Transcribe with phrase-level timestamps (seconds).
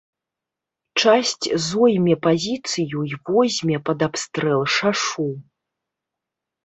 [1.01, 5.29] Часць зойме пазіцыю і возьме пад абстрэл шашу.